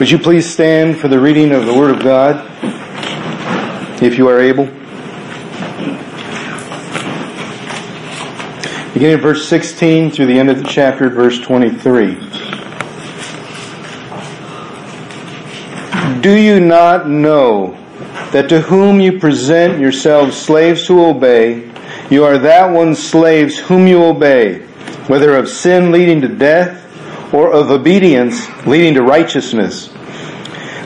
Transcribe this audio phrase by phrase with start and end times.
[0.00, 2.44] Would you please stand for the reading of the Word of God,
[4.02, 4.64] if you are able?
[8.92, 12.16] Beginning at verse 16 through the end of the chapter, verse 23.
[16.22, 17.78] Do you not know
[18.32, 21.70] that to whom you present yourselves slaves to obey,
[22.10, 24.58] you are that one's slaves whom you obey,
[25.06, 26.83] whether of sin leading to death
[27.34, 29.88] or of obedience leading to righteousness.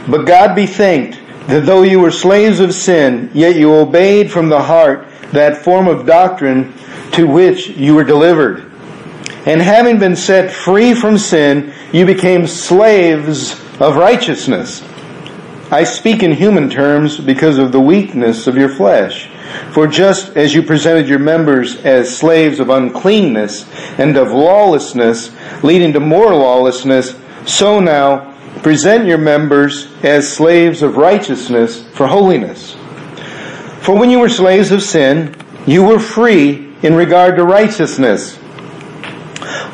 [0.09, 4.48] But God be thanked that though you were slaves of sin, yet you obeyed from
[4.48, 6.73] the heart that form of doctrine
[7.12, 8.65] to which you were delivered.
[9.45, 14.83] And having been set free from sin, you became slaves of righteousness.
[15.70, 19.28] I speak in human terms because of the weakness of your flesh.
[19.73, 23.66] For just as you presented your members as slaves of uncleanness
[23.98, 25.30] and of lawlessness,
[25.62, 27.15] leading to more lawlessness,
[27.47, 32.75] so now present your members as slaves of righteousness for holiness.
[33.81, 35.34] For when you were slaves of sin,
[35.67, 38.37] you were free in regard to righteousness.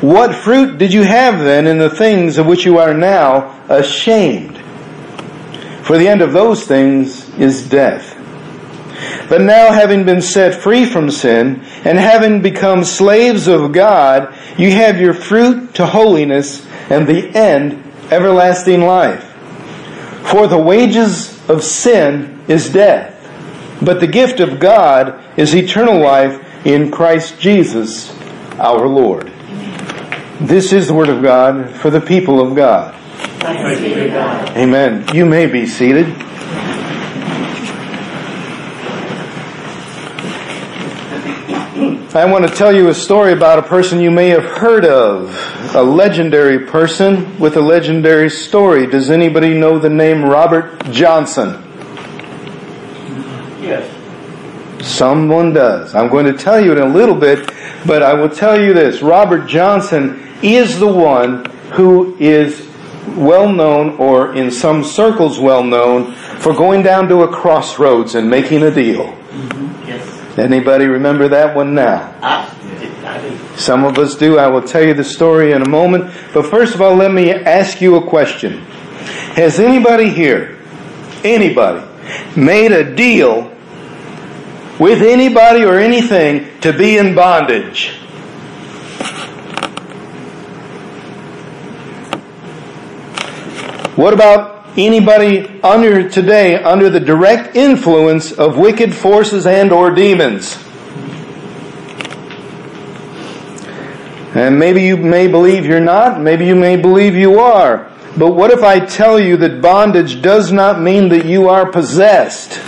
[0.01, 4.57] What fruit did you have then in the things of which you are now ashamed?
[5.83, 8.14] For the end of those things is death.
[9.27, 14.71] But now, having been set free from sin and having become slaves of God, you
[14.71, 19.23] have your fruit to holiness and the end everlasting life.
[20.29, 23.13] For the wages of sin is death,
[23.81, 28.11] but the gift of God is eternal life in Christ Jesus
[28.59, 29.31] our Lord.
[30.39, 32.93] This is the Word of God for the people of God.
[34.57, 35.07] Amen.
[35.13, 36.07] You may be seated.
[42.15, 45.35] I want to tell you a story about a person you may have heard of,
[45.75, 48.87] a legendary person with a legendary story.
[48.87, 51.61] Does anybody know the name Robert Johnson?
[53.61, 53.91] Yes.
[54.81, 55.93] Someone does.
[55.93, 57.51] I'm going to tell you in a little bit,
[57.85, 59.01] but I will tell you this.
[59.01, 62.65] Robert Johnson is the one who is
[63.17, 68.29] well known, or in some circles well known, for going down to a crossroads and
[68.29, 69.13] making a deal.
[70.37, 72.11] Anybody remember that one now?
[73.55, 74.37] Some of us do.
[74.37, 76.13] I will tell you the story in a moment.
[76.33, 78.59] But first of all, let me ask you a question.
[79.35, 80.59] Has anybody here,
[81.23, 81.85] anybody,
[82.35, 83.43] made a deal
[84.79, 87.91] with anybody or anything to be in bondage?
[93.95, 100.57] What about anybody under today under the direct influence of wicked forces and or demons?
[104.35, 107.89] And maybe you may believe you're not, maybe you may believe you are.
[108.17, 112.59] But what if I tell you that bondage does not mean that you are possessed?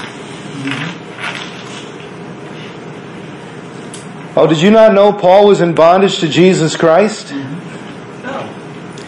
[4.35, 7.31] Oh, did you not know Paul was in bondage to Jesus Christ?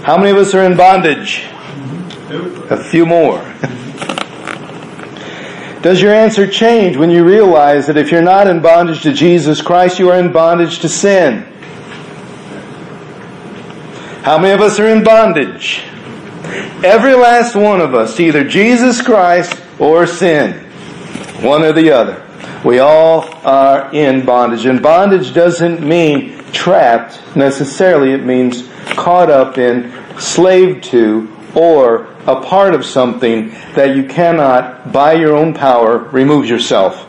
[0.01, 1.45] How many of us are in bondage?
[2.31, 3.40] A few more.
[5.81, 9.62] Does your answer change when you realize that if you're not in bondage to Jesus
[9.62, 11.41] Christ, you are in bondage to sin?
[14.23, 15.81] How many of us are in bondage?
[16.84, 20.53] Every last one of us either Jesus Christ or sin.
[21.41, 22.28] One or the other.
[22.63, 24.66] We all are in bondage.
[24.66, 28.12] And bondage doesn't mean trapped necessarily.
[28.12, 34.91] It means caught up in, slave to, or a part of something that you cannot,
[34.91, 37.05] by your own power, remove yourself.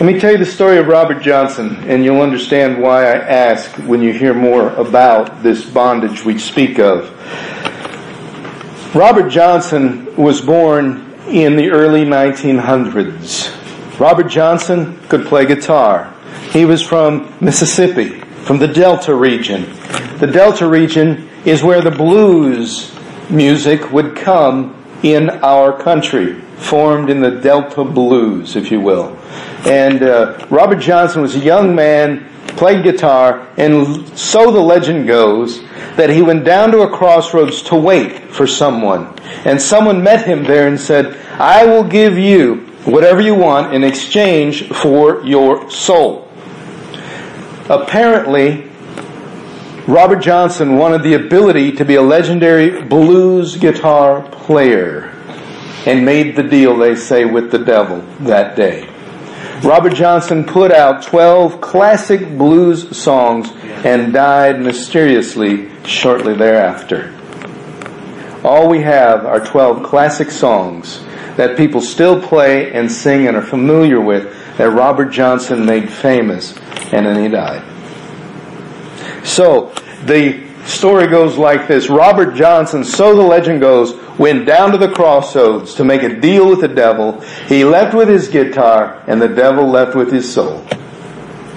[0.00, 3.68] Let me tell you the story of Robert Johnson, and you'll understand why I ask
[3.78, 7.12] when you hear more about this bondage we speak of.
[8.94, 13.98] Robert Johnson was born in the early 1900s.
[13.98, 16.14] Robert Johnson could play guitar.
[16.52, 19.62] He was from Mississippi, from the Delta region.
[20.18, 22.94] The Delta region is where the blues
[23.30, 29.16] music would come in our country, formed in the Delta blues, if you will.
[29.66, 35.62] And uh, Robert Johnson was a young man, played guitar, and so the legend goes
[35.96, 39.18] that he went down to a crossroads to wait for someone.
[39.44, 43.84] And someone met him there and said, I will give you whatever you want in
[43.84, 46.28] exchange for your soul.
[47.68, 48.67] Apparently,
[49.88, 55.04] Robert Johnson wanted the ability to be a legendary blues guitar player
[55.86, 58.86] and made the deal, they say, with the devil that day.
[59.62, 63.50] Robert Johnson put out 12 classic blues songs
[63.82, 67.14] and died mysteriously shortly thereafter.
[68.44, 71.02] All we have are 12 classic songs
[71.38, 76.54] that people still play and sing and are familiar with that Robert Johnson made famous
[76.92, 77.77] and then he died.
[79.24, 79.72] So,
[80.04, 81.88] the story goes like this.
[81.88, 86.48] Robert Johnson, so the legend goes, went down to the crossroads to make a deal
[86.48, 87.20] with the devil.
[87.46, 90.64] He left with his guitar and the devil left with his soul.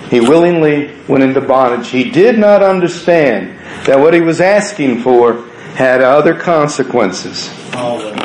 [0.10, 1.90] He willingly went into bondage.
[1.90, 5.44] He did not understand that what he was asking for
[5.76, 7.50] had other consequences.
[7.74, 8.20] Always.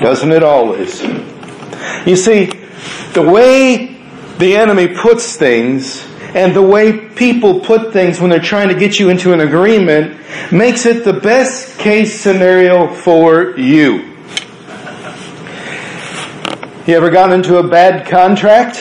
[0.00, 1.00] Doesn't it always?
[2.06, 2.46] You see,
[3.12, 3.96] the way
[4.38, 8.98] the enemy puts things and the way people put things when they're trying to get
[8.98, 10.18] you into an agreement
[10.52, 14.14] makes it the best case scenario for you.
[16.86, 18.76] You ever gotten into a bad contract?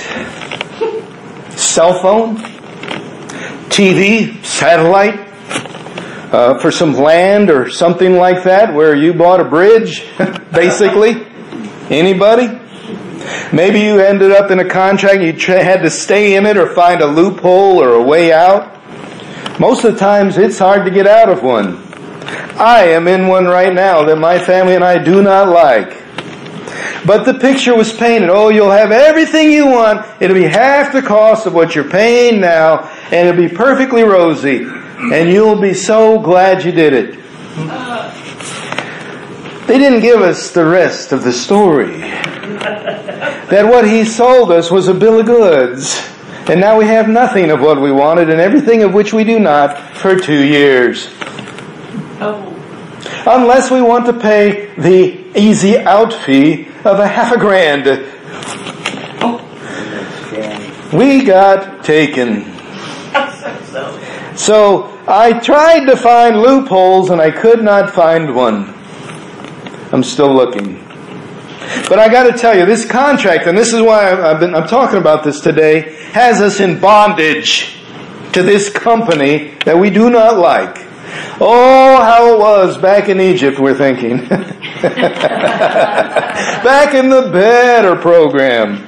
[1.57, 2.37] Cell phone?
[3.69, 4.43] TV?
[4.43, 5.25] Satellite?
[6.31, 10.05] Uh, for some land or something like that where you bought a bridge,
[10.51, 11.25] basically?
[11.89, 12.66] Anybody?
[13.51, 17.01] Maybe you ended up in a contract, you had to stay in it or find
[17.01, 18.73] a loophole or a way out.
[19.59, 21.83] Most of the times it's hard to get out of one.
[22.59, 26.03] I am in one right now that my family and I do not like.
[27.05, 28.29] But the picture was painted.
[28.29, 30.05] Oh, you'll have everything you want.
[30.21, 34.65] It'll be half the cost of what you're paying now, and it'll be perfectly rosy.
[34.65, 37.19] And you'll be so glad you did it.
[39.67, 41.99] They didn't give us the rest of the story.
[41.99, 46.01] That what he sold us was a bill of goods.
[46.49, 49.39] And now we have nothing of what we wanted and everything of which we do
[49.39, 51.09] not for two years.
[52.21, 52.53] Oh.
[53.27, 57.83] Unless we want to pay the easy out fee of a half a grand.
[59.21, 59.43] Oh.
[60.93, 62.45] We got taken.
[63.65, 68.76] so, So I tried to find loopholes and I could not find one.
[69.91, 70.83] I'm still looking.
[71.89, 74.67] But I got to tell you, this contract, and this is why I've been, I'm
[74.67, 77.77] talking about this today, has us in bondage
[78.33, 80.85] to this company that we do not like.
[81.39, 84.27] Oh, how it was back in Egypt, we're thinking.
[86.67, 88.85] back in the better program.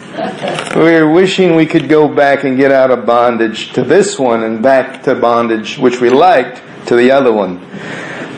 [0.75, 4.61] We're wishing we could go back and get out of bondage to this one and
[4.61, 7.59] back to bondage, which we liked, to the other one.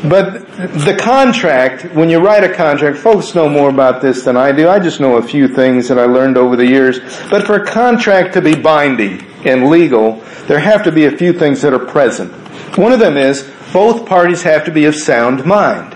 [0.07, 4.51] But the contract, when you write a contract, folks know more about this than I
[4.51, 4.67] do.
[4.67, 6.99] I just know a few things that I learned over the years.
[7.29, 10.15] But for a contract to be binding and legal,
[10.47, 12.31] there have to be a few things that are present.
[12.77, 15.93] One of them is both parties have to be of sound mind.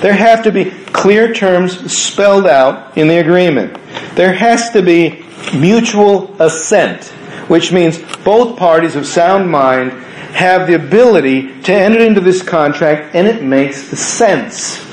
[0.00, 3.76] There have to be clear terms spelled out in the agreement.
[4.14, 7.06] There has to be mutual assent,
[7.48, 9.92] which means both parties of sound mind
[10.34, 14.84] have the ability to enter into this contract and it makes sense.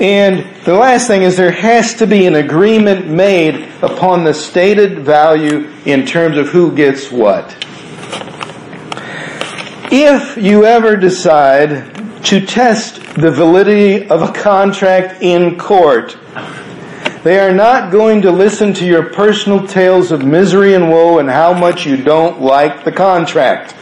[0.00, 5.00] And the last thing is there has to be an agreement made upon the stated
[5.00, 7.54] value in terms of who gets what.
[9.92, 16.16] If you ever decide to test the validity of a contract in court,
[17.24, 21.28] they are not going to listen to your personal tales of misery and woe and
[21.28, 23.74] how much you don't like the contract.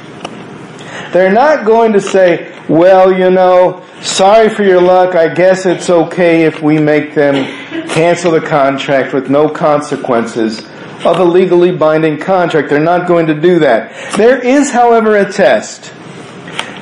[1.13, 5.17] They're not going to say, well, you know, sorry for your luck.
[5.17, 7.45] I guess it's okay if we make them
[7.89, 10.61] cancel the contract with no consequences
[11.05, 12.69] of a legally binding contract.
[12.69, 14.17] They're not going to do that.
[14.17, 15.93] There is, however, a test.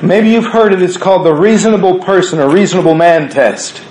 [0.03, 0.81] Maybe you've heard it.
[0.81, 3.81] It's called the reasonable person or reasonable man test.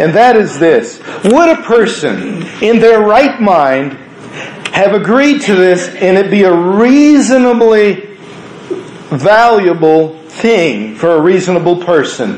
[0.00, 0.98] And that is this.
[1.24, 3.92] Would a person in their right mind
[4.72, 8.09] have agreed to this and it be a reasonably
[9.10, 12.36] valuable thing for a reasonable person?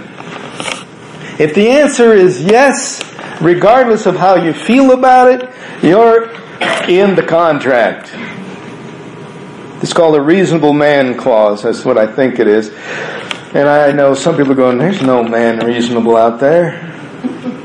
[1.38, 3.02] If the answer is yes,
[3.41, 5.50] regardless of how you feel about it,
[5.83, 6.31] you're
[6.88, 8.11] in the contract.
[9.83, 11.62] It's called a reasonable man clause.
[11.62, 12.69] That's what I think it is.
[13.55, 16.75] And I know some people are going, there's no man reasonable out there.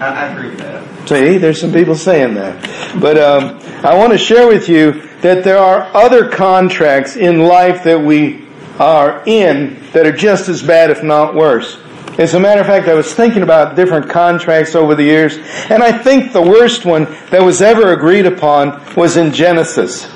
[0.02, 1.08] I, agree with that.
[1.08, 3.00] See, there's some people saying that.
[3.00, 7.84] But um, I want to share with you that there are other contracts in life
[7.84, 8.47] that we
[8.80, 11.78] are in that are just as bad, if not worse.
[12.18, 15.38] As a matter of fact, I was thinking about different contracts over the years,
[15.70, 20.08] and I think the worst one that was ever agreed upon was in Genesis.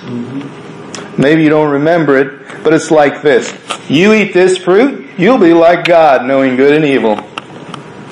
[1.18, 3.54] Maybe you don't remember it, but it's like this.
[3.88, 7.18] You eat this fruit, you'll be like God, knowing good and evil.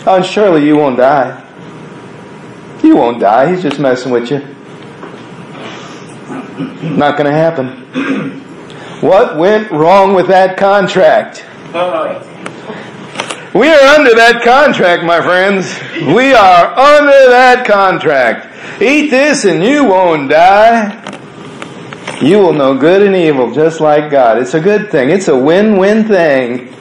[0.05, 1.45] Oh, and surely you won't die.
[2.83, 3.51] You won't die.
[3.51, 4.39] He's just messing with you.
[6.95, 8.45] Not going to happen.
[9.01, 11.45] What went wrong with that contract?
[13.55, 15.73] We are under that contract, my friends.
[16.13, 18.81] We are under that contract.
[18.81, 20.97] Eat this and you won't die.
[22.21, 24.37] You will know good and evil just like God.
[24.37, 25.09] It's a good thing.
[25.09, 26.75] It's a win-win thing.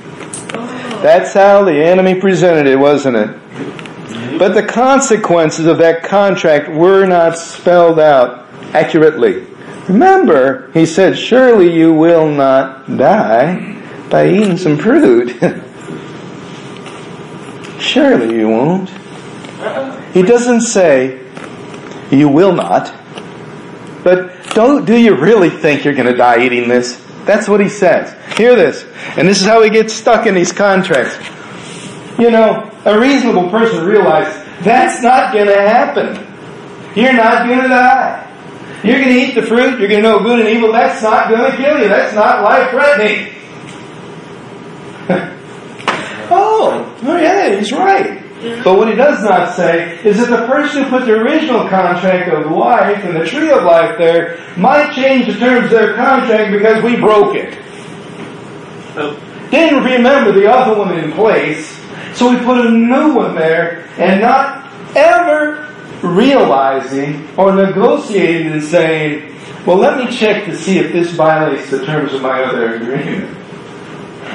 [1.01, 4.39] That's how the enemy presented it, wasn't it?
[4.39, 9.47] But the consequences of that contract were not spelled out accurately.
[9.89, 13.77] Remember, he said, surely you will not die
[14.11, 15.37] by eating some fruit.
[17.81, 18.91] Surely you won't.
[20.13, 21.25] He doesn't say,
[22.11, 22.93] you will not.
[24.03, 27.03] But don't, do you really think you're going to die eating this?
[27.25, 28.15] That's what he says.
[28.37, 28.85] Hear this.
[29.17, 31.17] And this is how we get stuck in these contracts.
[32.19, 36.17] You know, a reasonable person realizes that's not going to happen.
[36.97, 38.28] You're not going to die.
[38.85, 39.81] You're going to eat the fruit.
[39.81, 40.73] You're going to know good and evil.
[40.73, 41.89] That's not going to kill you.
[41.89, 43.35] That's not life threatening.
[46.31, 48.25] oh, oh yeah, he's right.
[48.63, 52.33] But what he does not say is that the person who put the original contract
[52.33, 56.53] of life and the tree of life there might change the terms of their contract
[56.53, 57.59] because we broke it.
[59.51, 61.69] Didn't remember the other one in place,
[62.15, 65.68] so we put a new one there and not ever
[66.03, 69.35] realizing or negotiating and saying,
[69.67, 73.37] well, let me check to see if this violates the terms of my other agreement.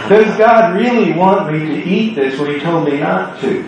[0.09, 3.63] Does God really want me to eat this when He told me not to?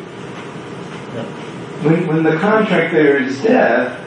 [1.83, 4.01] When, when the contract there is death,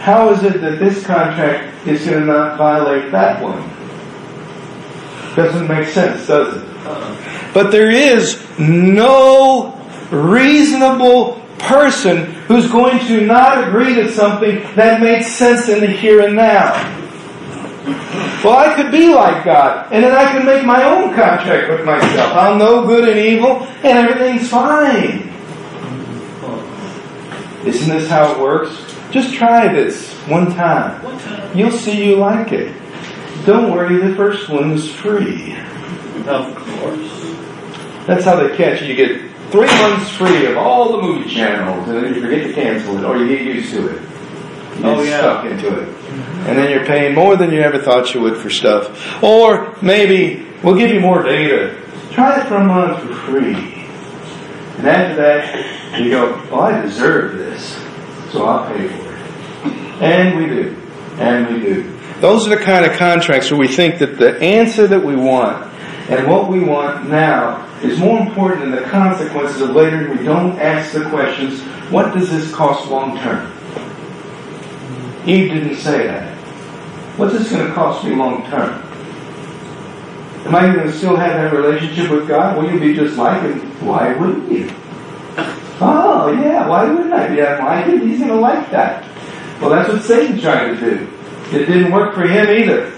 [0.00, 3.62] how is it that this contract is going to not violate that one?
[5.34, 6.68] Doesn't make sense, does it?
[6.86, 7.52] Uh-uh.
[7.54, 9.78] But there is no
[10.10, 16.20] reasonable person who's going to not agree to something that makes sense in the here
[16.20, 16.72] and now.
[18.44, 21.84] Well, I could be like God, and then I can make my own contract with
[21.84, 22.32] myself.
[22.32, 25.28] I'll know good and evil, and everything's fine.
[27.64, 28.94] Isn't this how it works?
[29.12, 31.56] Just try this one time.
[31.56, 32.74] You'll see you like it.
[33.46, 35.56] Don't worry, the first one is free.
[36.26, 37.22] Of course.
[38.06, 38.88] That's how they catch you.
[38.88, 42.52] You get three months free of all the movie channels, and then you forget to
[42.52, 44.00] cancel it, or you get used to it.
[44.78, 45.18] You Oh, yeah.
[45.18, 45.88] stuck into it.
[45.88, 46.48] Mm-hmm.
[46.48, 49.22] And then you're paying more than you ever thought you would for stuff.
[49.22, 51.78] Or maybe we'll give you more data.
[52.10, 53.54] Try it for a month for free.
[54.78, 57.74] And after that, you go, well, I deserve this,
[58.32, 59.72] so I'll pay for it.
[60.02, 60.76] And we do.
[61.18, 61.98] And we do.
[62.20, 65.71] Those are the kind of contracts where we think that the answer that we want
[66.08, 70.10] and what we want now is more important than the consequences of later.
[70.10, 73.52] We don't ask the questions, what does this cost long term?
[75.26, 76.36] Eve didn't say that.
[77.16, 78.82] What's this going to cost me long term?
[80.46, 82.56] Am I going to still have that relationship with God?
[82.56, 83.60] Will you be just like Him?
[83.86, 84.70] Why wouldn't you?
[85.80, 88.08] Oh, yeah, why wouldn't I be like Him?
[88.08, 89.08] He's going to like that.
[89.60, 91.08] Well, that's what Satan tried to do.
[91.52, 92.90] It didn't work for him either.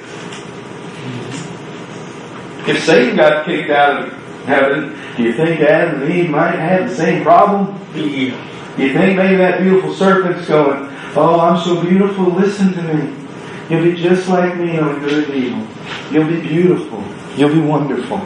[2.67, 4.13] If Satan got kicked out of
[4.45, 7.79] heaven, do you think Adam and Eve might have the same problem?
[7.95, 8.35] Yeah.
[8.77, 13.25] You think maybe that beautiful serpent's going, Oh, I'm so beautiful, listen to me.
[13.71, 15.67] You'll be just like me on good and evil.
[16.11, 17.05] You'll be beautiful.
[17.37, 18.19] You'll be wonderful.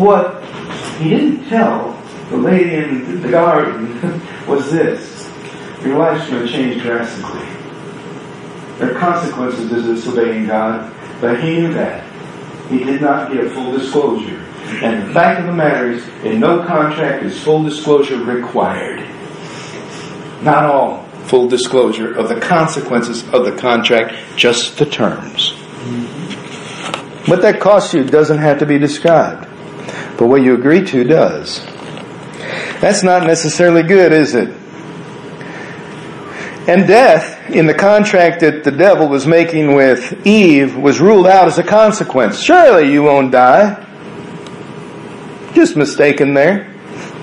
[0.00, 0.42] What
[0.98, 1.92] he didn't tell
[2.30, 4.00] the lady in the garden
[4.48, 5.30] was this.
[5.84, 7.46] Your life's going to change drastically.
[8.78, 12.04] There are consequences to disobeying God, but he knew that.
[12.68, 14.42] He did not give full disclosure.
[14.82, 19.00] And the fact of the matter is, in no contract is full disclosure required.
[20.42, 25.52] Not all full disclosure of the consequences of the contract, just the terms.
[27.26, 29.48] What that costs you doesn't have to be described,
[30.16, 31.64] but what you agree to does.
[32.80, 34.54] That's not necessarily good, is it?
[36.68, 41.46] And death, in the contract that the devil was making with Eve, was ruled out
[41.46, 42.42] as a consequence.
[42.42, 43.82] Surely you won't die.
[45.54, 46.74] Just mistaken there.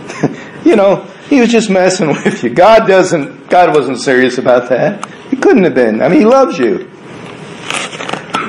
[0.66, 2.52] you know, he was just messing with you.
[2.52, 5.06] God doesn't, God wasn't serious about that.
[5.30, 6.02] He couldn't have been.
[6.02, 6.90] I mean, he loves you.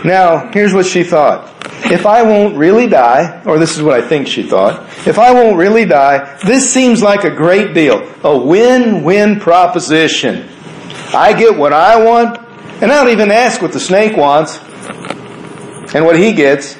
[0.04, 1.50] Now, here's what she thought.
[1.90, 5.32] If I won't really die, or this is what I think she thought, if I
[5.32, 8.08] won't really die, this seems like a great deal.
[8.22, 10.48] A win-win proposition.
[11.14, 12.38] I get what I want,
[12.82, 14.58] and I don't even ask what the snake wants
[15.94, 16.76] and what he gets.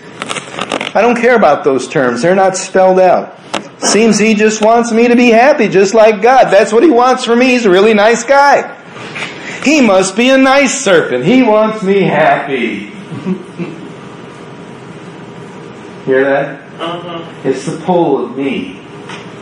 [0.95, 2.23] I don't care about those terms.
[2.23, 3.39] They're not spelled out.
[3.81, 6.45] Seems he just wants me to be happy, just like God.
[6.51, 7.47] That's what he wants for me.
[7.49, 8.81] He's a really nice guy.
[9.63, 11.25] He must be a nice serpent.
[11.25, 12.87] He wants me happy.
[16.05, 16.61] Hear that?
[16.81, 17.49] Uh-huh.
[17.49, 18.81] It's the pull of me,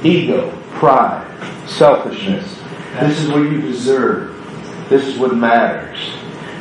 [0.05, 1.27] ego, pride,
[1.67, 2.61] selfishness.
[3.01, 4.42] This is what you deserve.
[4.93, 5.99] This is what matters.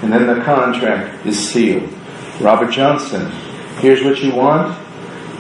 [0.01, 1.91] And then the contract is sealed.
[2.39, 3.29] Robert Johnson,
[3.81, 4.69] here's what you want.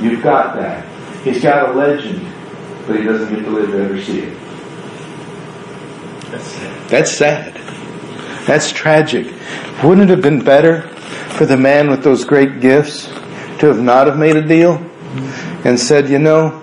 [0.01, 0.85] You've got that.
[1.23, 2.19] He's got a legend,
[2.85, 4.37] but he doesn't get to live to ever see it.
[6.31, 6.89] That's sad.
[6.89, 7.53] That's sad.
[8.45, 9.33] That's tragic.
[9.85, 10.81] Wouldn't it have been better
[11.37, 13.05] for the man with those great gifts
[13.59, 14.85] to have not have made a deal
[15.63, 16.61] and said, you know,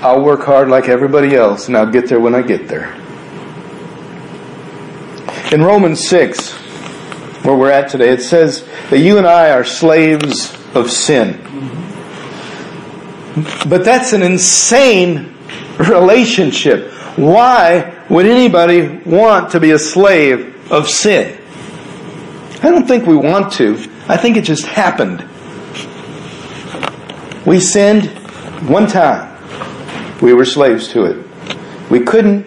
[0.00, 3.05] I'll work hard like everybody else and I'll get there when I get there.
[5.52, 6.52] In Romans 6,
[7.44, 11.40] where we're at today, it says that you and I are slaves of sin.
[13.68, 15.36] But that's an insane
[15.78, 16.90] relationship.
[17.16, 21.40] Why would anybody want to be a slave of sin?
[22.62, 23.74] I don't think we want to.
[24.08, 25.20] I think it just happened.
[27.46, 28.06] We sinned
[28.68, 29.32] one time.
[30.20, 31.26] We were slaves to it.
[31.88, 32.44] We couldn't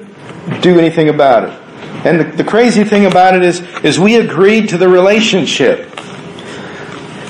[0.61, 1.68] do anything about it.
[2.05, 5.99] And the, the crazy thing about it is, is we agreed to the relationship.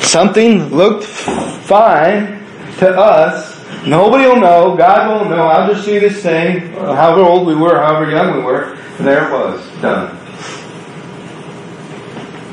[0.01, 2.43] Something looked fine
[2.77, 3.57] to us.
[3.85, 4.75] Nobody will know.
[4.75, 5.47] God won't know.
[5.47, 9.27] I'll just see this thing, however old we were, however young we were, and there
[9.27, 10.15] it was, done.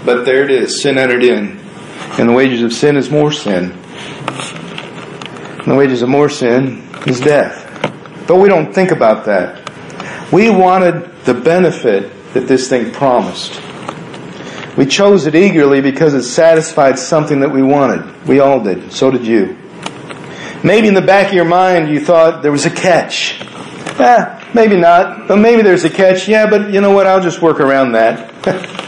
[0.07, 0.83] But there it is.
[0.83, 1.59] Sin entered in.
[2.19, 3.73] And the wages of sin is more sin.
[3.73, 7.65] And the wages of more sin is death.
[8.27, 9.63] But we don't think about that.
[10.33, 13.61] We wanted the benefit that this thing promised.
[14.77, 18.27] We chose it eagerly because it satisfied something that we wanted.
[18.27, 18.93] We all did.
[18.93, 19.59] So did you.
[20.63, 23.41] Maybe in the back of your mind you thought there was a catch.
[23.99, 25.29] Eh, maybe not.
[25.29, 26.29] But maybe there's a catch.
[26.29, 27.07] Yeah, but you know what?
[27.07, 28.33] I'll just work around that.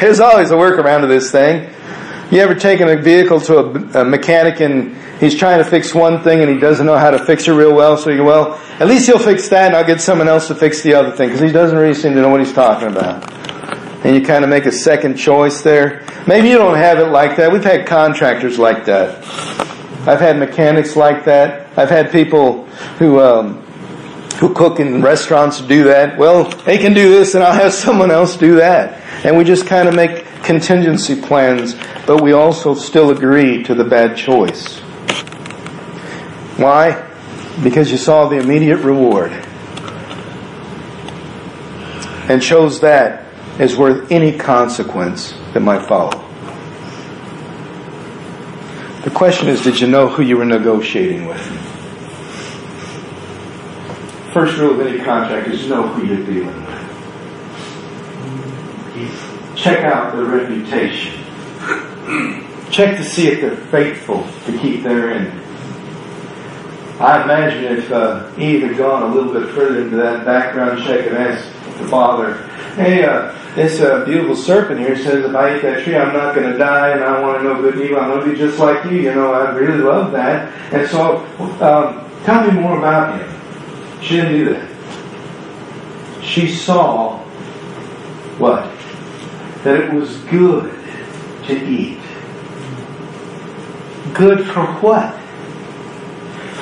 [0.00, 1.70] There's always a workaround to this thing.
[2.30, 6.22] You ever taken a vehicle to a, a, mechanic and he's trying to fix one
[6.22, 8.54] thing and he doesn't know how to fix it real well, so you go, well,
[8.80, 11.28] at least he'll fix that and I'll get someone else to fix the other thing
[11.28, 13.30] because he doesn't really seem to know what he's talking about.
[14.04, 16.06] And you kind of make a second choice there.
[16.26, 17.52] Maybe you don't have it like that.
[17.52, 19.18] We've had contractors like that.
[20.08, 21.68] I've had mechanics like that.
[21.78, 22.64] I've had people
[22.98, 23.62] who um,
[24.40, 26.16] who cook in restaurants do that.
[26.16, 28.98] Well, they can do this and I'll have someone else do that.
[29.24, 31.74] And we just kind of make contingency plans,
[32.06, 34.80] but we also still agree to the bad choice.
[36.60, 37.08] Why?
[37.64, 39.32] Because you saw the immediate reward
[42.28, 43.24] and chose that
[43.58, 46.10] as worth any consequence that might follow.
[49.04, 51.40] The question is, did you know who you were negotiating with?
[54.34, 56.80] First rule of any contract is know who you're dealing with.
[59.56, 61.24] Check out their reputation.
[62.70, 65.49] Check to see if they're faithful to keep their end.
[67.00, 71.06] I imagine if uh, Eve had gone a little bit further into that background check
[71.06, 75.62] and asked the father, hey, uh, this uh, beautiful serpent here says if I eat
[75.62, 78.00] that tree, I'm not going to die, and I want to know good and evil.
[78.00, 78.98] I'm going to be just like you.
[78.98, 80.52] You know, I really love that.
[80.74, 81.24] And so,
[81.62, 84.02] um, tell me more about him.
[84.02, 86.22] She didn't do that.
[86.22, 87.18] She saw
[88.36, 88.70] what?
[89.64, 90.70] That it was good
[91.46, 91.98] to eat.
[94.14, 95.19] Good for what?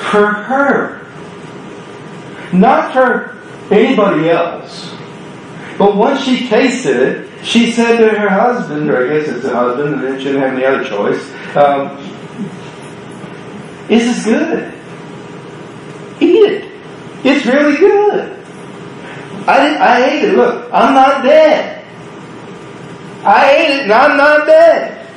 [0.09, 1.05] For her.
[2.51, 3.37] Not for
[3.71, 4.93] anybody else.
[5.77, 9.53] But once she tasted it, she said to her husband, or I guess it's a
[9.53, 11.95] husband, and then she didn't have any other choice, um,
[13.87, 14.73] This is good.
[16.19, 16.71] Eat it.
[17.23, 18.35] It's really good.
[19.47, 20.35] I, I ate it.
[20.35, 21.85] Look, I'm not dead.
[23.23, 25.07] I ate it and I'm not dead.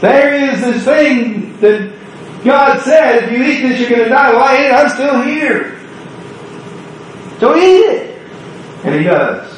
[0.00, 1.97] There is this thing that
[2.44, 4.30] God said, if you eat this, you're going to die.
[4.30, 4.72] Well, I ate it.
[4.72, 5.78] I'm still here.
[7.40, 8.18] So eat it.
[8.84, 9.56] And he does.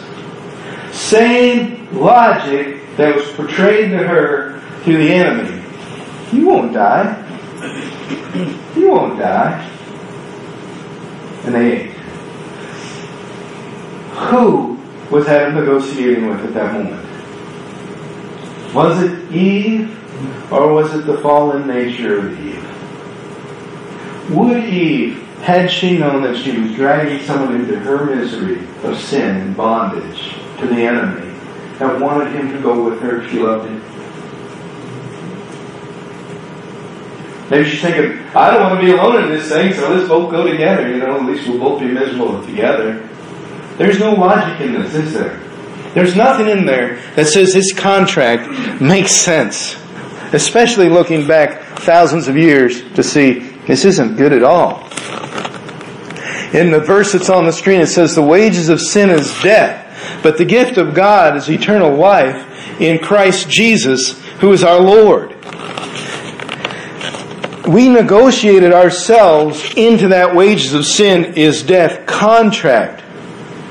[0.94, 5.62] Same logic that was portrayed to her through the enemy.
[6.32, 7.16] You won't die.
[8.76, 9.66] You won't die.
[11.44, 11.90] And they ate.
[14.30, 14.78] Who
[15.10, 17.06] was Adam negotiating with at that moment?
[18.74, 19.96] Was it Eve
[20.52, 22.59] or was it the fallen nature of Eve?
[24.30, 29.36] Would Eve, had she known that she was dragging someone into her misery of sin
[29.36, 31.28] and bondage to the enemy,
[31.78, 33.82] have wanted him to go with her if she loved him?
[37.50, 40.30] Maybe she's thinking, I don't want to be alone in this thing, so let's both
[40.30, 40.88] go together.
[40.88, 43.08] You know, at least we'll both be miserable together.
[43.76, 45.40] There's no logic in this, is there?
[45.94, 49.76] There's nothing in there that says this contract makes sense.
[50.32, 54.84] especially looking back thousands of years to see this isn't good at all.
[56.52, 60.20] In the verse that's on the screen, it says, The wages of sin is death,
[60.22, 65.36] but the gift of God is eternal life in Christ Jesus, who is our Lord.
[67.68, 73.04] We negotiated ourselves into that wages of sin is death contract.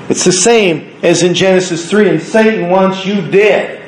[0.09, 3.78] It's the same as in Genesis 3, and Satan wants you dead.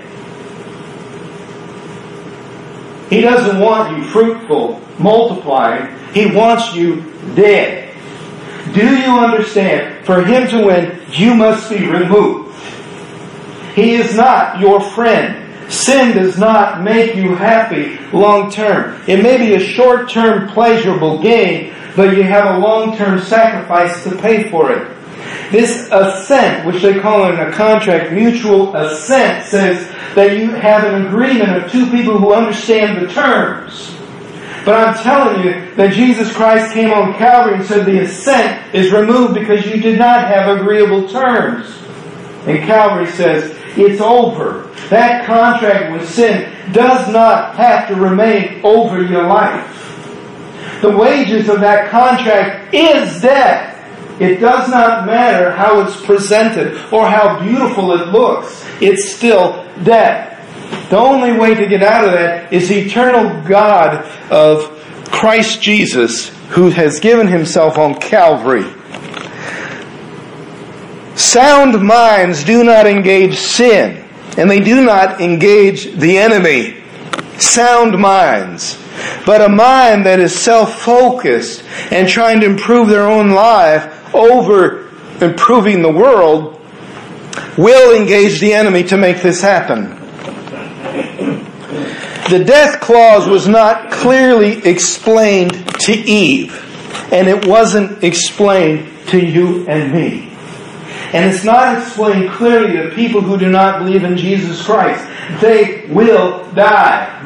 [3.12, 5.94] He doesn't want you fruitful, multiplying.
[6.14, 7.02] He wants you
[7.36, 7.94] dead.
[8.74, 10.06] Do you understand?
[10.06, 12.56] For him to win, you must be removed.
[13.76, 15.38] He is not your friend.
[15.70, 19.02] Sin does not make you happy long term.
[19.08, 24.06] It may be a short term pleasurable gain, but you have a long term sacrifice
[24.06, 24.88] to pay for it.
[25.52, 31.08] This assent, which they call in a contract mutual assent, says that you have an
[31.08, 33.94] agreement of two people who understand the terms.
[34.64, 38.92] But I'm telling you that Jesus Christ came on Calvary and said the assent is
[38.92, 41.78] removed because you did not have agreeable terms.
[42.46, 44.70] And Calvary says, it's over.
[44.90, 49.78] That contract with sin does not have to remain over your life.
[50.82, 53.71] The wages of that contract is death.
[54.22, 58.64] It does not matter how it's presented or how beautiful it looks.
[58.80, 60.38] It's still death.
[60.92, 64.70] The only way to get out of that is eternal God of
[65.06, 68.72] Christ Jesus who has given himself on Calvary.
[71.16, 74.08] Sound minds do not engage sin
[74.38, 76.84] and they do not engage the enemy.
[77.40, 78.78] Sound minds.
[79.26, 84.90] But a mind that is self-focused and trying to improve their own life over
[85.22, 86.60] improving the world
[87.58, 89.98] will engage the enemy to make this happen.
[92.30, 96.54] The death clause was not clearly explained to Eve,
[97.12, 100.32] and it wasn't explained to you and me.
[101.14, 105.06] And it's not explained clearly to people who do not believe in Jesus Christ.
[105.42, 107.20] They will die.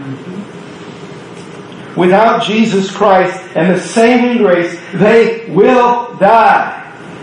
[1.95, 6.81] Without Jesus Christ and the saving grace, they will die.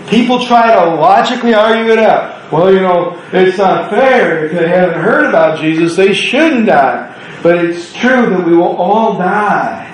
[0.09, 2.51] People try to logically argue it out.
[2.53, 4.47] Well, you know, it's not fair.
[4.47, 7.09] If they haven't heard about Jesus, they shouldn't die.
[7.43, 9.89] But it's true that we will all die.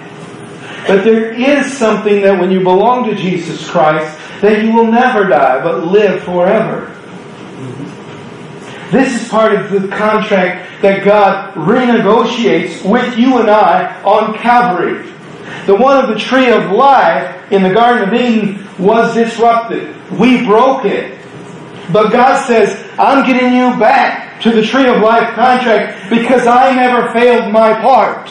[0.87, 5.25] But there is something that when you belong to Jesus Christ, that you will never
[5.29, 6.95] die, but live forever.
[8.91, 15.13] This is part of the contract that God renegotiates with you and I on Calvary.
[15.67, 19.95] The one of the tree of life in the Garden of Eden was disrupted.
[20.13, 21.19] We broke it.
[21.93, 26.75] But God says, I'm getting you back to the tree of life contract because I
[26.75, 28.31] never failed my part.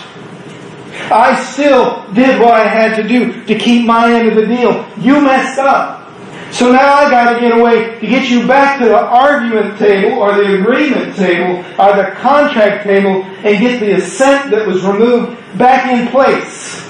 [1.11, 4.87] I still did what I had to do to keep my end of the deal.
[4.99, 5.96] You messed up.
[6.51, 10.33] So now I gotta get away to get you back to the argument table or
[10.35, 15.91] the agreement table or the contract table and get the assent that was removed back
[15.91, 16.83] in place.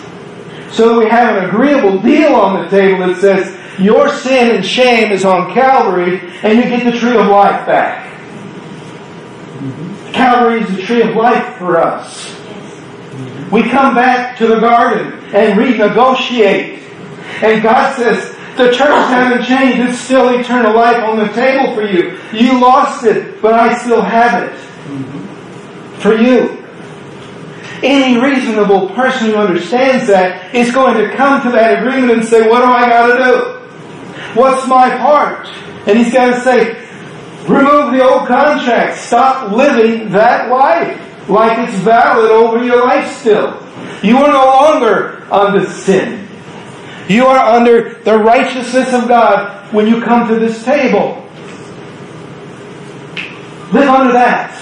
[0.71, 4.65] So that we have an agreeable deal on the table that says your sin and
[4.65, 8.13] shame is on Calvary and you get the tree of life back.
[9.57, 10.11] Mm-hmm.
[10.13, 12.35] Calvary is the tree of life for us.
[13.51, 16.79] We come back to the garden and renegotiate.
[17.41, 19.89] And God says, the terms haven't changed.
[19.89, 22.19] It's still eternal life on the table for you.
[22.33, 24.57] You lost it, but I still have it.
[26.01, 26.63] For you.
[27.83, 32.49] Any reasonable person who understands that is going to come to that agreement and say,
[32.49, 34.39] what do I gotta do?
[34.39, 35.47] What's my part?
[35.87, 36.73] And he's got to say,
[37.47, 38.97] remove the old contract.
[38.97, 43.63] Stop living that life like it's valid over your life still.
[44.03, 46.26] You are no longer under sin.
[47.07, 51.23] You are under the righteousness of God when you come to this table.
[53.71, 54.53] Live under that.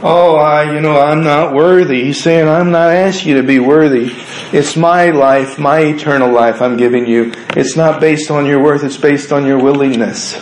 [0.00, 2.04] Oh, I, you know, I'm not worthy.
[2.04, 4.12] He's saying, I'm not asking you to be worthy.
[4.52, 7.32] It's my life, my eternal life I'm giving you.
[7.56, 10.34] It's not based on your worth, it's based on your willingness.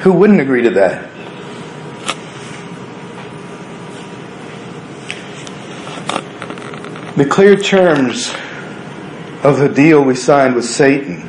[0.00, 1.09] Who wouldn't agree to that?
[7.20, 8.32] The clear terms
[9.44, 11.28] of the deal we signed with Satan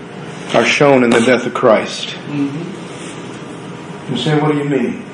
[0.55, 2.15] are shown in the death of Christ.
[2.27, 4.13] Mm-hmm.
[4.13, 5.05] You say, what do you mean?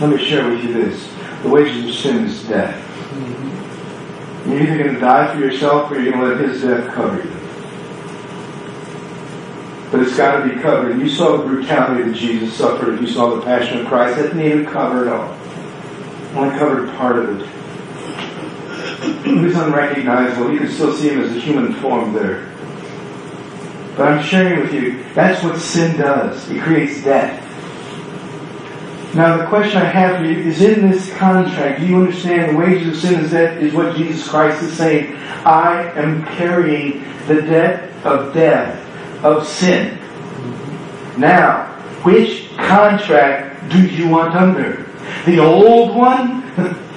[0.00, 1.12] Let me share with you this.
[1.42, 2.72] The wages of sin is death.
[2.76, 4.52] Mm-hmm.
[4.52, 7.16] You're either going to die for yourself or you're going to let His death cover
[7.16, 7.30] you.
[9.90, 11.00] But it's got to be covered.
[11.00, 13.00] You saw the brutality that Jesus suffered.
[13.00, 14.18] You saw the passion of Christ.
[14.18, 15.36] That needed cover at all.
[16.36, 17.61] only covered part of it.
[19.02, 20.52] Was unrecognizable.
[20.52, 22.52] You can still see him as a human form there.
[23.96, 26.48] But I'm sharing with you, that's what sin does.
[26.48, 27.40] It creates death.
[29.14, 32.58] Now the question I have for you is in this contract, do you understand the
[32.58, 35.14] wages of sin is death is what Jesus Christ is saying?
[35.44, 38.78] I am carrying the debt of death,
[39.22, 39.98] of sin.
[41.18, 41.66] Now,
[42.04, 44.88] which contract do you want under?
[45.26, 46.42] The old one?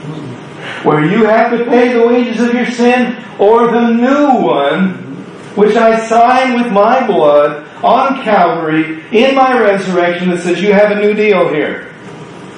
[0.85, 4.93] where you have to pay the wages of your sin, or the new one,
[5.55, 10.91] which I sign with my blood on Calvary in my resurrection that says you have
[10.91, 11.91] a new deal here.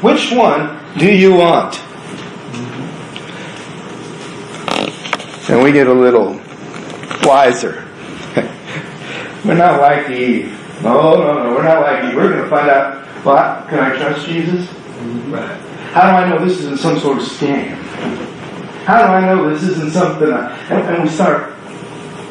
[0.02, 1.80] Which one do you want?
[5.50, 6.42] And we get a little
[7.24, 7.88] wiser.
[9.46, 10.54] we're not like Eve.
[10.84, 12.16] No, no, no, we're not like Eve.
[12.16, 14.66] We're going to find out, well, can I trust Jesus?
[14.66, 15.34] Mm-hmm.
[15.94, 17.87] How do I know this isn't some sort of scam?
[18.86, 20.32] How do I know this isn't something?
[20.32, 21.56] I, and, and we start,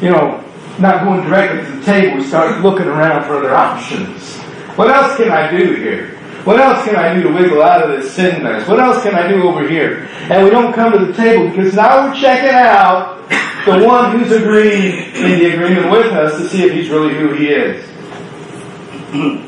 [0.01, 0.43] you know,
[0.79, 2.17] not going directly to the table.
[2.17, 4.37] We start looking around for other options.
[4.75, 6.17] What else can I do here?
[6.45, 8.67] What else can I do to wiggle out of this sin mess?
[8.67, 10.07] What else can I do over here?
[10.29, 13.17] And we don't come to the table because now we're checking out
[13.65, 17.33] the one who's agreed in the agreement with us to see if he's really who
[17.33, 17.83] he is.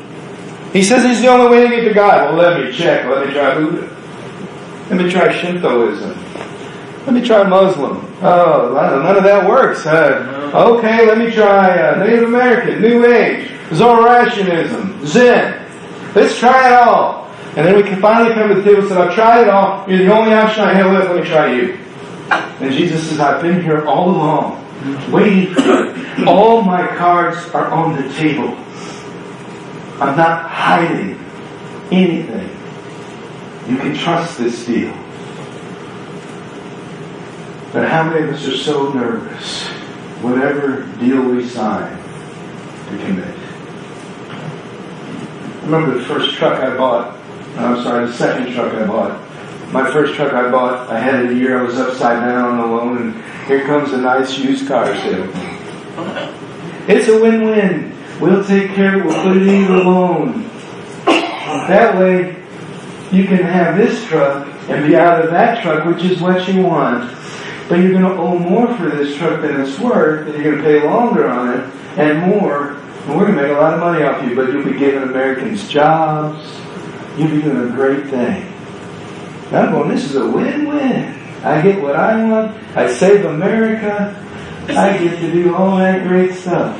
[0.72, 2.32] He says he's the only way to get to God.
[2.32, 3.04] Well, let me check.
[3.04, 3.88] Let me try Buddha.
[4.90, 6.16] Let me try Shintoism.
[7.06, 8.04] Let me try Muslim.
[8.22, 9.86] Oh, none of that works.
[9.86, 15.64] Okay, let me try uh, Native American, New Age, Zoroastrianism, Zen.
[16.14, 17.26] Let's try it all.
[17.56, 19.88] And then we can finally come to the table and say, I've tried it all.
[19.88, 21.08] You're the only option I have left.
[21.08, 21.78] Let me try you.
[22.60, 26.26] And Jesus says, I've been here all along, waiting for you.
[26.26, 28.56] All my cards are on the table.
[30.00, 31.18] I'm not hiding
[31.90, 32.56] anything.
[33.70, 34.92] You can trust this deal.
[37.72, 39.68] But how many of us are so nervous,
[40.22, 43.36] whatever deal we sign, to commit?
[45.70, 47.16] remember the first truck I bought.
[47.56, 49.20] I'm sorry, the second truck I bought.
[49.72, 52.58] My first truck I bought, I had it a year, I was upside down on
[52.58, 55.30] the loan, and here comes a nice used car sale.
[56.88, 57.96] It's a win-win.
[58.20, 60.42] We'll take care of it, we'll put it in the loan.
[61.06, 62.39] That way,
[63.12, 66.62] you can have this truck and be out of that truck, which is what you
[66.62, 67.10] want.
[67.68, 70.64] But you're going to owe more for this truck than it's worth, and you're going
[70.64, 73.80] to pay longer on it, and more and we're going to make a lot of
[73.80, 76.46] money off you, but you'll be giving Americans jobs.
[77.16, 78.42] You'll be doing a great thing.
[79.46, 81.18] And I'm going, this is a win-win.
[81.42, 82.56] I get what I want.
[82.76, 84.14] I save America.
[84.68, 86.76] I get to do all that great stuff.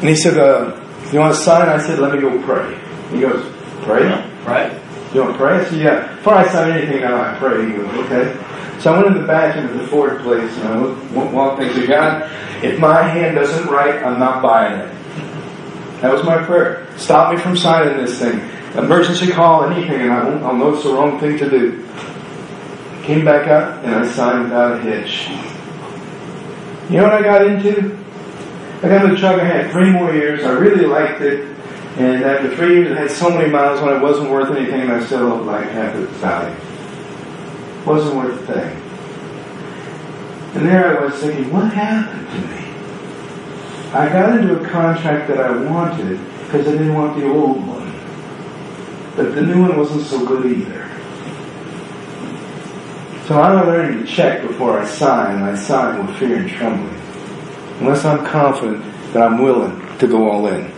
[0.00, 0.80] And he said, uh,
[1.12, 1.68] you want to sign?
[1.68, 2.80] I said, let me go pray.
[3.10, 3.53] He goes,
[3.84, 4.04] pray?
[4.44, 4.80] Right.
[5.14, 5.64] You want to pray?
[5.66, 6.16] Said, yeah.
[6.16, 7.72] Before I sign anything now, I pray.
[8.04, 8.80] Okay.
[8.80, 12.64] So I went in the back into the fourth place and I walked said, God,
[12.64, 14.94] if my hand doesn't write, I'm not buying it.
[16.00, 16.86] That was my prayer.
[16.98, 18.40] Stop me from signing this thing.
[18.76, 21.86] Emergency call, anything, and I won't, I'll know it's the wrong thing to do.
[23.04, 25.28] Came back up and I signed without a hitch.
[26.90, 27.96] You know what I got into?
[28.82, 29.40] I got into the truck.
[29.40, 30.44] I had three more years.
[30.44, 31.53] I really liked it.
[31.96, 35.04] And after three years, it had so many miles on it wasn't worth anything, I
[35.04, 36.56] still looked like half its value.
[37.86, 38.80] Wasn't worth a thing.
[40.56, 42.64] And there I was thinking, what happened to me?
[43.92, 47.92] I got into a contract that I wanted because I didn't want the old one.
[49.14, 50.90] But the new one wasn't so good either.
[53.28, 57.00] So I'm learning to check before I sign, and I sign with fear and trembling.
[57.78, 60.73] Unless I'm confident that I'm willing to go all in.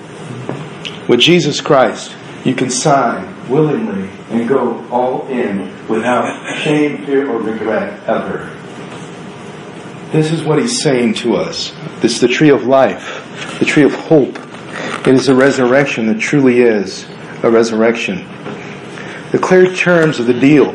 [1.09, 7.41] With Jesus Christ, you can sign willingly and go all in without shame, fear, or
[7.41, 8.53] regret ever.
[10.11, 11.73] This is what he's saying to us.
[12.01, 13.25] This is the tree of life,
[13.61, 14.39] the tree of hope.
[15.07, 17.07] It is a resurrection that truly is
[17.43, 18.27] a resurrection.
[19.31, 20.71] The clear terms of the deal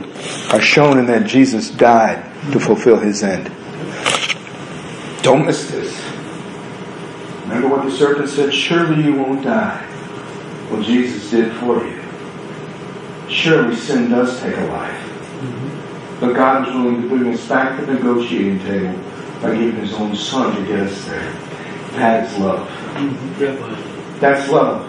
[0.53, 3.51] are shown in that Jesus died to fulfill his end.
[5.23, 5.93] Don't miss this.
[7.43, 8.53] Remember what the serpent said?
[8.53, 9.87] Surely you won't die.
[10.71, 12.01] Well, Jesus did for you.
[13.27, 16.17] Surely sin does take a life.
[16.21, 18.97] But God was willing to bring us back to the negotiating table
[19.41, 21.33] by giving His own Son to get us there.
[21.91, 22.69] That is love.
[24.21, 24.87] That's love.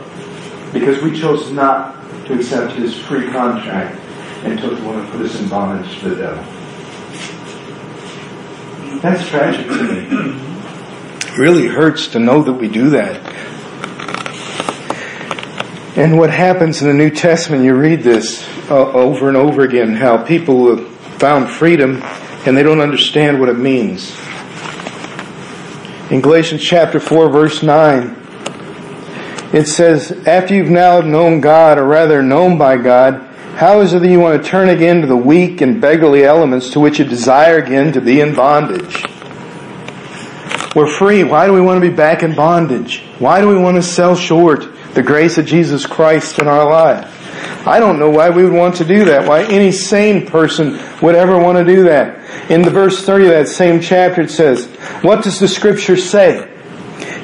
[0.72, 3.98] Because we chose not to accept His free contract
[4.44, 6.44] and took the one and put us in bondage to the devil.
[9.00, 10.38] That's tragic to me.
[11.26, 13.20] It really hurts to know that we do that.
[15.94, 19.92] And what happens in the New Testament, you read this, uh, over and over again
[19.92, 22.00] how people have found freedom
[22.46, 24.16] and they don't understand what it means.
[26.10, 28.16] In Galatians chapter 4 verse 9,
[29.52, 34.00] it says, after you've now known God, or rather known by God, how is it
[34.00, 37.04] that you want to turn again to the weak and beggarly elements to which you
[37.04, 39.04] desire again to be in bondage?
[40.74, 41.22] We're free.
[41.22, 43.02] Why do we want to be back in bondage?
[43.18, 47.08] Why do we want to sell short the grace of Jesus Christ in our life?
[47.66, 49.28] I don't know why we would want to do that.
[49.28, 52.50] Why any sane person would ever want to do that.
[52.50, 54.66] In the verse 30 of that same chapter it says,
[55.02, 56.48] what does the scripture say?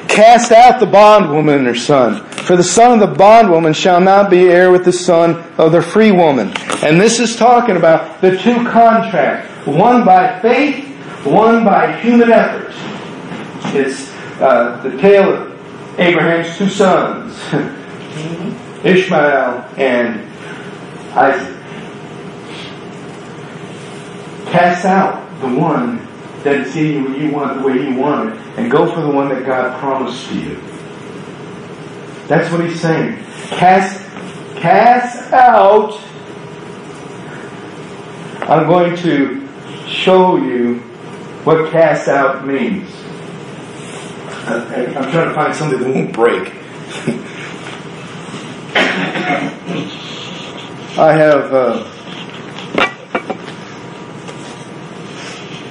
[0.07, 4.29] Cast out the bondwoman and her son, for the son of the bondwoman shall not
[4.29, 6.51] be heir with the son of the free woman.
[6.83, 10.85] And this is talking about the two contracts, one by faith,
[11.25, 12.73] one by human effort.
[13.75, 15.48] It's uh, the tale of
[15.99, 17.35] Abraham's two sons,
[18.85, 20.21] Ishmael and
[21.13, 21.57] Isaac.
[24.49, 25.97] Cast out the one
[26.43, 29.01] that is in you when you want the way you want it, and go for
[29.01, 30.55] the one that God promised to you.
[32.27, 33.21] That's what he's saying.
[33.49, 33.99] Cast,
[34.55, 35.99] cast out.
[38.49, 39.45] I'm going to
[39.85, 40.75] show you
[41.43, 42.98] what cast out means.
[44.49, 46.53] I'm trying to find something that won't break.
[50.97, 51.53] I have.
[51.53, 51.83] Uh,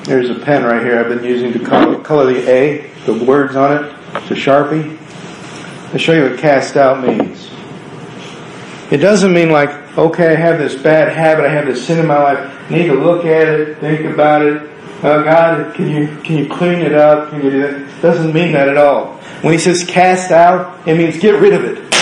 [0.04, 3.56] there's a pen right here I've been using to color, color the A, the words
[3.56, 3.88] on it,
[4.28, 4.96] to Sharpie.
[5.92, 7.50] I'll show you what cast out means.
[8.90, 12.06] It doesn't mean like, okay, I have this bad habit, I have this sin in
[12.06, 14.62] my life, I need to look at it, think about it.
[15.00, 17.30] Oh God, can you can you clean it up?
[17.30, 17.74] Can you do that?
[17.74, 19.14] It doesn't mean that at all.
[19.42, 21.94] When he says cast out, it means get rid of it.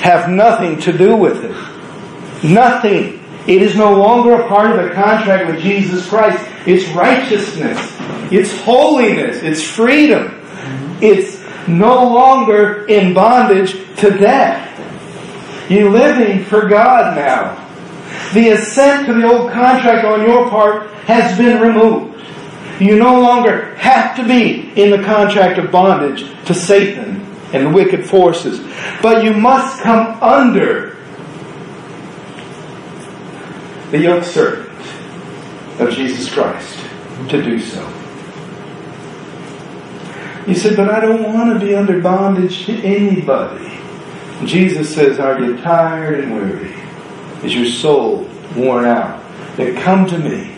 [0.00, 2.44] Have nothing to do with it.
[2.48, 3.22] Nothing.
[3.46, 6.42] It is no longer a part of the contract with Jesus Christ.
[6.66, 7.78] It's righteousness.
[8.32, 9.42] It's holiness.
[9.42, 10.40] It's freedom.
[11.02, 14.68] It's no longer in bondage to death.
[15.70, 17.58] You're living for God now.
[18.32, 22.20] The assent to the old contract on your part has been removed.
[22.80, 27.20] You no longer have to be in the contract of bondage to Satan
[27.52, 28.60] and wicked forces.
[29.02, 30.96] But you must come under
[33.90, 34.70] the yoke servant
[35.80, 36.78] of Jesus Christ
[37.28, 37.80] to do so.
[40.46, 43.80] You said, but I don't want to be under bondage to anybody.
[44.44, 46.74] Jesus says, Are you tired and weary?
[47.44, 49.22] Is your soul worn out?
[49.56, 50.51] Then come to me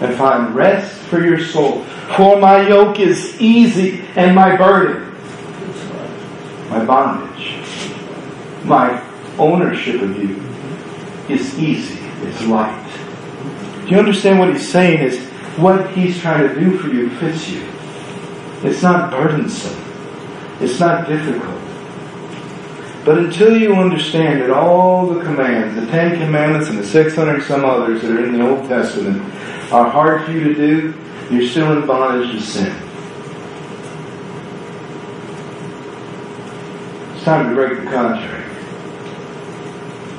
[0.00, 1.84] and find rest for your soul.
[2.16, 5.14] For my yoke is easy and my burden,
[6.70, 7.60] my bondage,
[8.64, 9.02] my
[9.38, 10.42] ownership of you
[11.34, 12.86] is easy, it's light.
[13.84, 17.48] Do you understand what he's saying is what he's trying to do for you fits
[17.48, 17.66] you.
[18.62, 19.80] It's not burdensome.
[20.60, 21.59] It's not difficult.
[23.04, 27.64] But until you understand that all the commands, the Ten Commandments and the 600 some
[27.64, 29.22] others that are in the Old Testament
[29.72, 30.94] are hard for you to do,
[31.30, 32.76] you're still in bondage to sin.
[37.14, 38.46] It's time to break the contract.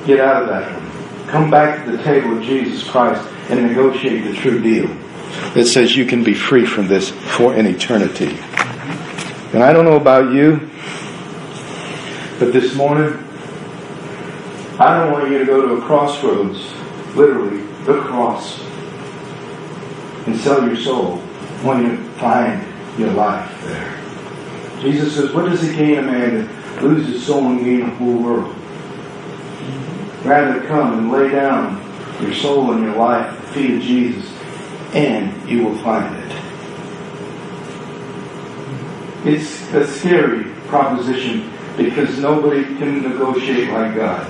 [0.06, 1.28] Get out of that one.
[1.28, 4.88] Come back to the table of Jesus Christ and negotiate the true deal
[5.54, 8.38] that says you can be free from this for an eternity.
[9.52, 10.70] And I don't know about you,
[12.42, 13.12] but this morning,
[14.76, 16.58] I don't want you to go to a crossroads,
[17.14, 18.60] literally, the cross,
[20.26, 21.18] and sell your soul
[21.62, 22.66] when you to find
[22.98, 23.96] your life there.
[24.80, 27.94] Jesus says, What does it gain a man to lose his soul and gain the
[27.94, 28.56] whole world?
[30.24, 31.80] Rather come and lay down
[32.20, 34.28] your soul and your life at the feet of Jesus,
[34.94, 36.36] and you will find it.
[39.32, 44.26] It's a scary proposition because nobody can negotiate like God.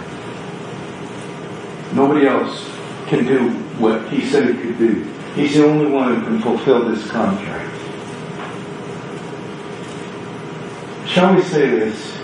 [1.95, 2.69] Nobody else
[3.07, 5.05] can do what He said He could do.
[5.35, 7.69] He's the only one who can fulfill this contract.
[11.07, 12.19] Shall we say this?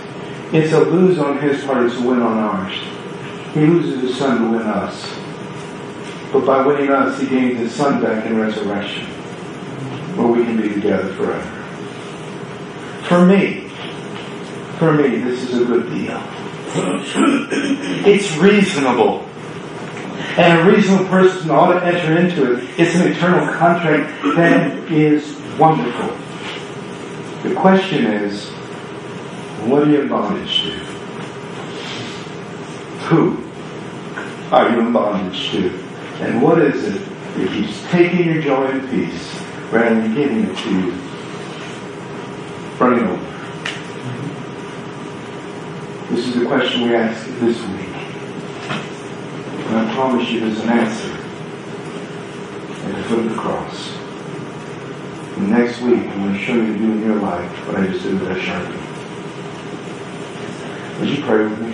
[0.53, 2.75] It's a lose on His part, it's a win on ours.
[3.53, 5.15] He loses His Son to win us.
[6.33, 9.05] But by winning us, He gains His Son back in resurrection,
[10.17, 11.55] where we can be together forever.
[13.09, 13.68] For me,
[14.79, 16.23] for me, this is a good deal.
[18.07, 19.25] It's reasonable.
[20.37, 22.71] And a reasonable person ought to enter into it.
[22.79, 26.17] It's an eternal contract that is wonderful.
[27.49, 28.51] The question is,
[29.69, 30.71] what are you in bondage to?
[33.09, 33.49] Who?
[34.51, 35.71] are you in bondage to?
[36.21, 37.03] And what is it
[37.37, 39.35] that keeps taking your joy and peace
[39.71, 40.93] rather than giving it to you?
[42.79, 43.38] Running over.
[46.19, 47.95] This is the question we ask this week.
[49.69, 51.13] And I promise you there's an answer
[52.89, 53.97] at the foot of the cross.
[55.37, 58.15] And next week, I'm going to show you in your life what I just did
[58.15, 58.81] with that sharpie.
[60.99, 61.71] Would you pray with me?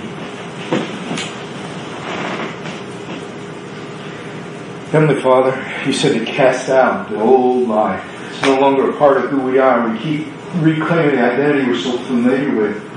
[4.91, 8.05] Heavenly Father, you said to cast out the old life.
[8.29, 9.89] It's no longer a part of who we are.
[9.89, 10.27] We keep
[10.57, 12.94] reclaiming the identity we're so familiar with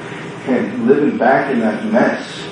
[0.48, 2.44] and living back in that mess.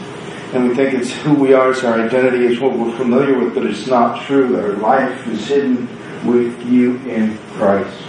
[0.54, 3.56] And we think it's who we are, it's our identity, it's what we're familiar with,
[3.56, 4.58] but it's not true.
[4.58, 5.88] Our life is hidden
[6.26, 8.02] with you in Christ.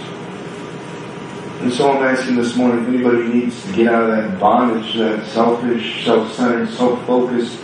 [1.61, 4.95] And so I'm asking this morning if anybody needs to get out of that bondage,
[4.97, 7.59] that selfish, self-centered, self-focused,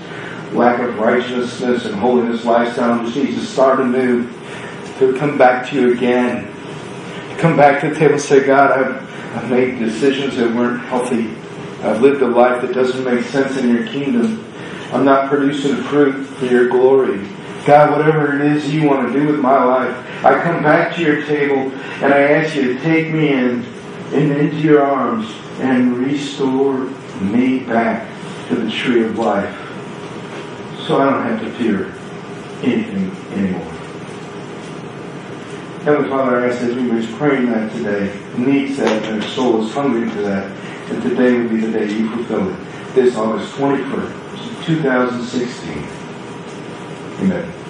[0.53, 4.27] lack of righteousness and holiness lifestyle, just needs to start anew,
[4.97, 6.47] to come back to you again.
[7.29, 10.81] To come back to the table and say, God, I've, I've made decisions that weren't
[10.81, 11.29] healthy.
[11.83, 14.43] I've lived a life that doesn't make sense in your kingdom.
[14.93, 17.27] I'm not producing fruit for your glory.
[17.65, 21.01] God, whatever it is you want to do with my life, I come back to
[21.01, 21.71] your table
[22.01, 23.65] and I ask you to take me in
[24.13, 25.29] and into your arms
[25.59, 26.89] and restore
[27.21, 28.09] me back
[28.47, 29.53] to the tree of life
[30.87, 31.93] so I don't have to fear
[32.61, 33.71] anything anymore.
[35.83, 39.65] Heavenly Father, I ask that we was praying that today, needs that, and our soul
[39.65, 40.49] is hungry for that,
[40.89, 42.59] and today would be the day you fulfill it.
[42.93, 45.83] This August 21st, 2016.
[47.21, 47.62] Amen.